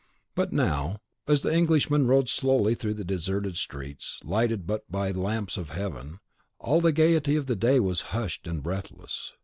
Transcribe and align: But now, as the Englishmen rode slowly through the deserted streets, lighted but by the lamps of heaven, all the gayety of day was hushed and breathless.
But 0.33 0.51
now, 0.51 0.97
as 1.27 1.43
the 1.43 1.51
Englishmen 1.53 2.07
rode 2.07 2.27
slowly 2.27 2.73
through 2.73 2.95
the 2.95 3.03
deserted 3.05 3.55
streets, 3.55 4.19
lighted 4.23 4.65
but 4.65 4.91
by 4.91 5.11
the 5.11 5.21
lamps 5.21 5.57
of 5.57 5.69
heaven, 5.69 6.17
all 6.57 6.81
the 6.81 6.91
gayety 6.91 7.35
of 7.35 7.45
day 7.59 7.79
was 7.79 8.01
hushed 8.09 8.47
and 8.47 8.63
breathless. 8.63 9.33